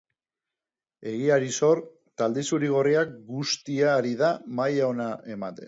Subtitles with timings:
[1.11, 1.81] Egiari zor,
[2.23, 5.59] talde zuri-gorria guztia ari da maila ona ematen.